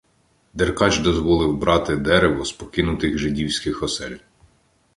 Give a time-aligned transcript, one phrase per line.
[0.53, 4.17] Деркач дозволив брати дерево з покинутих жидівських осель.